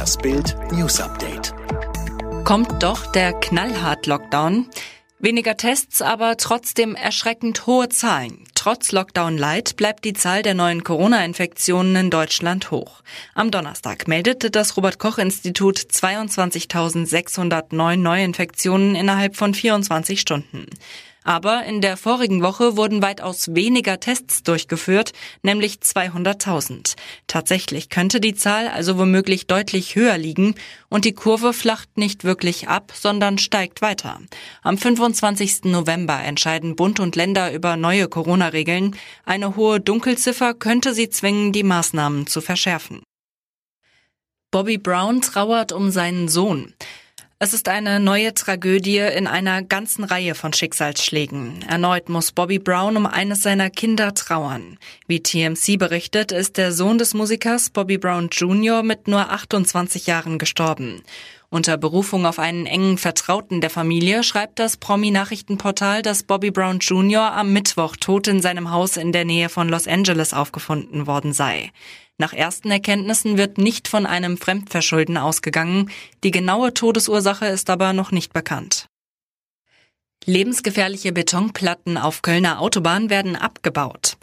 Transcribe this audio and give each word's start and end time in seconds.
Das 0.00 0.16
Bild 0.16 0.56
News 0.72 0.98
Update. 0.98 1.52
Kommt 2.46 2.82
doch 2.82 3.12
der 3.12 3.34
Knallhart-Lockdown? 3.34 4.70
Weniger 5.18 5.58
Tests, 5.58 6.00
aber 6.00 6.38
trotzdem 6.38 6.94
erschreckend 6.94 7.66
hohe 7.66 7.90
Zahlen. 7.90 8.44
Trotz 8.62 8.92
Lockdown 8.92 9.38
Light 9.38 9.76
bleibt 9.76 10.04
die 10.04 10.12
Zahl 10.12 10.42
der 10.42 10.52
neuen 10.52 10.84
Corona-Infektionen 10.84 11.96
in 11.96 12.10
Deutschland 12.10 12.70
hoch. 12.70 13.00
Am 13.34 13.50
Donnerstag 13.50 14.06
meldete 14.06 14.50
das 14.50 14.76
Robert-Koch-Institut 14.76 15.78
22.609 15.78 17.96
Neuinfektionen 17.96 18.96
innerhalb 18.96 19.36
von 19.36 19.54
24 19.54 20.20
Stunden. 20.20 20.66
Aber 21.22 21.64
in 21.64 21.82
der 21.82 21.96
vorigen 21.96 22.42
Woche 22.42 22.76
wurden 22.76 23.02
weitaus 23.02 23.54
weniger 23.54 24.00
Tests 24.00 24.42
durchgeführt, 24.42 25.12
nämlich 25.42 25.74
200.000. 25.74 26.96
Tatsächlich 27.26 27.90
könnte 27.90 28.20
die 28.20 28.34
Zahl 28.34 28.68
also 28.68 28.98
womöglich 28.98 29.46
deutlich 29.46 29.96
höher 29.96 30.16
liegen 30.16 30.54
und 30.88 31.04
die 31.04 31.12
Kurve 31.12 31.52
flacht 31.52 31.98
nicht 31.98 32.24
wirklich 32.24 32.68
ab, 32.68 32.92
sondern 32.94 33.36
steigt 33.36 33.82
weiter. 33.82 34.18
Am 34.62 34.78
25. 34.78 35.64
November 35.64 36.22
entscheiden 36.22 36.74
Bund 36.74 37.00
und 37.00 37.16
Länder 37.16 37.52
über 37.52 37.76
neue 37.76 38.08
Corona-Regeln. 38.50 38.96
Eine 39.24 39.56
hohe 39.56 39.80
Dunkelziffer 39.80 40.54
könnte 40.54 40.94
sie 40.94 41.08
zwingen, 41.08 41.52
die 41.52 41.62
Maßnahmen 41.62 42.26
zu 42.26 42.40
verschärfen. 42.40 43.02
Bobby 44.50 44.78
Brown 44.78 45.20
trauert 45.20 45.70
um 45.72 45.90
seinen 45.90 46.28
Sohn. 46.28 46.74
Es 47.42 47.54
ist 47.54 47.70
eine 47.70 48.00
neue 48.00 48.34
Tragödie 48.34 48.98
in 48.98 49.26
einer 49.26 49.62
ganzen 49.62 50.04
Reihe 50.04 50.34
von 50.34 50.52
Schicksalsschlägen. 50.52 51.62
Erneut 51.66 52.10
muss 52.10 52.32
Bobby 52.32 52.58
Brown 52.58 52.98
um 52.98 53.06
eines 53.06 53.42
seiner 53.42 53.70
Kinder 53.70 54.12
trauern. 54.12 54.76
Wie 55.06 55.22
TMC 55.22 55.78
berichtet, 55.78 56.32
ist 56.32 56.58
der 56.58 56.70
Sohn 56.70 56.98
des 56.98 57.14
Musikers 57.14 57.70
Bobby 57.70 57.96
Brown 57.96 58.28
Jr. 58.30 58.82
mit 58.82 59.08
nur 59.08 59.30
28 59.30 60.06
Jahren 60.06 60.38
gestorben. 60.38 61.00
Unter 61.48 61.78
Berufung 61.78 62.26
auf 62.26 62.38
einen 62.38 62.66
engen 62.66 62.98
Vertrauten 62.98 63.62
der 63.62 63.70
Familie 63.70 64.22
schreibt 64.22 64.58
das 64.58 64.76
Promi-Nachrichtenportal, 64.76 66.02
dass 66.02 66.24
Bobby 66.24 66.50
Brown 66.50 66.80
Jr. 66.80 67.32
am 67.32 67.54
Mittwoch 67.54 67.96
tot 67.96 68.28
in 68.28 68.42
seinem 68.42 68.70
Haus 68.70 68.98
in 68.98 69.12
der 69.12 69.24
Nähe 69.24 69.48
von 69.48 69.70
Los 69.70 69.88
Angeles 69.88 70.34
aufgefunden 70.34 71.06
worden 71.06 71.32
sei. 71.32 71.72
Nach 72.20 72.34
ersten 72.34 72.70
Erkenntnissen 72.70 73.38
wird 73.38 73.56
nicht 73.56 73.88
von 73.88 74.04
einem 74.04 74.36
Fremdverschulden 74.36 75.16
ausgegangen. 75.16 75.90
Die 76.22 76.30
genaue 76.30 76.74
Todesursache 76.74 77.46
ist 77.46 77.70
aber 77.70 77.94
noch 77.94 78.10
nicht 78.10 78.34
bekannt. 78.34 78.88
Lebensgefährliche 80.26 81.12
Betonplatten 81.12 81.96
auf 81.96 82.20
Kölner 82.20 82.60
Autobahn 82.60 83.08
werden 83.08 83.36
abgebaut. 83.36 84.18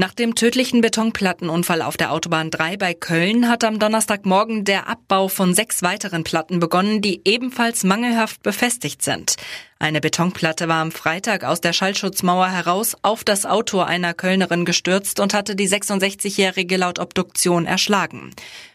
Nach 0.00 0.14
dem 0.14 0.34
tödlichen 0.34 0.80
Betonplattenunfall 0.80 1.82
auf 1.82 1.98
der 1.98 2.10
Autobahn 2.10 2.50
3 2.50 2.78
bei 2.78 2.94
Köln 2.94 3.50
hat 3.50 3.64
am 3.64 3.78
Donnerstagmorgen 3.78 4.64
der 4.64 4.88
Abbau 4.88 5.28
von 5.28 5.52
sechs 5.52 5.82
weiteren 5.82 6.24
Platten 6.24 6.58
begonnen, 6.58 7.02
die 7.02 7.20
ebenfalls 7.26 7.84
mangelhaft 7.84 8.42
befestigt 8.42 9.02
sind. 9.02 9.34
Eine 9.78 10.00
Betonplatte 10.00 10.68
war 10.68 10.80
am 10.80 10.90
Freitag 10.90 11.44
aus 11.44 11.60
der 11.60 11.74
Schallschutzmauer 11.74 12.48
heraus 12.48 12.96
auf 13.02 13.24
das 13.24 13.44
Auto 13.44 13.80
einer 13.80 14.14
Kölnerin 14.14 14.64
gestürzt 14.64 15.20
und 15.20 15.34
hatte 15.34 15.54
die 15.54 15.68
66-Jährige 15.68 16.78
laut 16.78 16.98
Obduktion 16.98 17.66
erschlagen. 17.66 18.30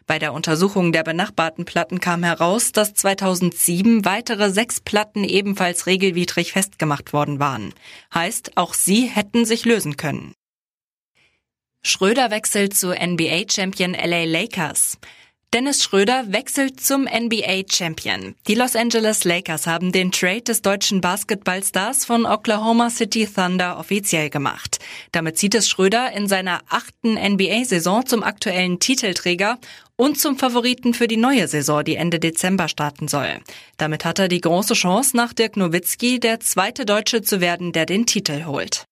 Bei 0.05 0.19
der 0.19 0.31
Untersuchung 0.31 0.91
der 0.91 1.01
benachbarten 1.01 1.65
Platten 1.65 1.99
kam 1.99 2.23
heraus, 2.23 2.71
dass 2.71 2.93
2007 2.93 4.05
weitere 4.05 4.51
sechs 4.51 4.79
Platten 4.79 5.23
ebenfalls 5.23 5.87
regelwidrig 5.87 6.51
festgemacht 6.51 7.13
worden 7.13 7.39
waren. 7.39 7.73
Heißt, 8.13 8.57
auch 8.57 8.75
sie 8.75 9.07
hätten 9.07 9.45
sich 9.45 9.65
lösen 9.65 9.97
können. 9.97 10.35
Schröder 11.87 12.31
wechselt 12.31 12.75
zu 12.75 12.95
NBA-Champion 12.95 13.93
LA 13.93 14.23
Lakers. 14.23 14.97
Dennis 15.53 15.83
Schröder 15.83 16.23
wechselt 16.29 16.79
zum 16.79 17.03
NBA-Champion. 17.03 18.33
Die 18.47 18.55
Los 18.55 18.75
Angeles 18.75 19.23
Lakers 19.23 19.67
haben 19.67 19.91
den 19.91 20.11
Trade 20.11 20.41
des 20.41 20.63
deutschen 20.63 20.99
Basketballstars 20.99 22.03
von 22.03 22.25
Oklahoma 22.25 22.89
City 22.89 23.27
Thunder 23.27 23.77
offiziell 23.77 24.31
gemacht. 24.31 24.79
Damit 25.11 25.37
zieht 25.37 25.53
es 25.53 25.69
Schröder 25.69 26.11
in 26.11 26.27
seiner 26.27 26.61
achten 26.71 27.19
NBA-Saison 27.19 28.03
zum 28.03 28.23
aktuellen 28.23 28.79
Titelträger 28.79 29.59
und 29.95 30.19
zum 30.19 30.39
Favoriten 30.39 30.95
für 30.95 31.07
die 31.07 31.17
neue 31.17 31.47
Saison, 31.47 31.83
die 31.83 31.97
Ende 31.97 32.19
Dezember 32.19 32.67
starten 32.67 33.07
soll. 33.07 33.41
Damit 33.77 34.05
hat 34.05 34.17
er 34.17 34.27
die 34.27 34.41
große 34.41 34.73
Chance, 34.73 35.15
nach 35.15 35.33
Dirk 35.33 35.55
Nowitzki 35.55 36.19
der 36.19 36.39
zweite 36.39 36.87
Deutsche 36.87 37.21
zu 37.21 37.41
werden, 37.41 37.73
der 37.73 37.85
den 37.85 38.07
Titel 38.07 38.45
holt. 38.45 38.87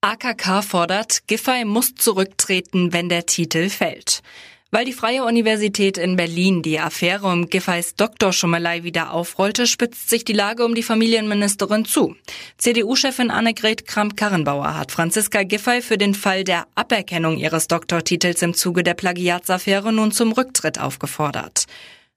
AKK 0.00 0.62
fordert, 0.62 1.26
Giffey 1.26 1.64
muss 1.64 1.96
zurücktreten, 1.96 2.92
wenn 2.92 3.08
der 3.08 3.26
Titel 3.26 3.68
fällt. 3.68 4.22
Weil 4.70 4.84
die 4.84 4.92
Freie 4.92 5.24
Universität 5.24 5.98
in 5.98 6.14
Berlin 6.14 6.62
die 6.62 6.78
Affäre 6.78 7.26
um 7.26 7.48
Giffeys 7.48 7.96
Doktorschummelei 7.96 8.84
wieder 8.84 9.12
aufrollte, 9.12 9.66
spitzt 9.66 10.08
sich 10.08 10.24
die 10.24 10.34
Lage 10.34 10.64
um 10.64 10.76
die 10.76 10.84
Familienministerin 10.84 11.84
zu. 11.84 12.14
CDU-Chefin 12.58 13.32
Annegret 13.32 13.88
Kramp-Karrenbauer 13.88 14.76
hat 14.76 14.92
Franziska 14.92 15.42
Giffey 15.42 15.82
für 15.82 15.98
den 15.98 16.14
Fall 16.14 16.44
der 16.44 16.68
Aberkennung 16.76 17.36
ihres 17.36 17.66
Doktortitels 17.66 18.42
im 18.42 18.54
Zuge 18.54 18.84
der 18.84 18.94
Plagiatsaffäre 18.94 19.92
nun 19.92 20.12
zum 20.12 20.30
Rücktritt 20.30 20.78
aufgefordert. 20.78 21.66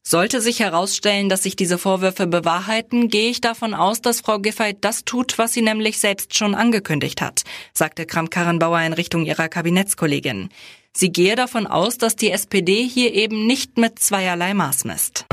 Sollte 0.04 0.42
sich 0.42 0.60
herausstellen, 0.60 1.30
dass 1.30 1.44
sich 1.44 1.56
diese 1.56 1.78
Vorwürfe 1.78 2.26
bewahrheiten, 2.26 3.08
gehe 3.08 3.30
ich 3.30 3.40
davon 3.40 3.76
aus, 3.76 4.02
dass 4.02 4.22
Frau 4.22 4.40
Giffey 4.40 4.76
das 4.80 5.06
tut, 5.06 5.38
was 5.38 5.54
sie 5.54 5.62
nämlich 5.62 6.00
selbst 6.00 6.36
schon 6.36 6.56
angekündigt 6.56 7.22
hat, 7.22 7.44
sagte 7.72 8.08
Kramp-Karrenbauer 8.08 8.82
in 8.82 8.94
Richtung 8.94 9.26
ihrer 9.26 9.48
Kabinettskollegin. 9.48 10.50
Sie 10.94 11.12
gehe 11.12 11.36
davon 11.36 11.68
aus, 11.68 12.00
dass 12.00 12.16
die 12.16 12.32
SPD 12.32 12.84
hier 12.84 13.14
eben 13.14 13.46
nicht 13.46 13.78
mit 13.78 14.00
zweierlei 14.00 14.56
Maß 14.56 14.86
misst. 14.86 15.26